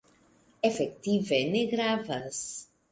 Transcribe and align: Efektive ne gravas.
Efektive 0.69 1.39
ne 1.53 1.63
gravas. 1.77 2.43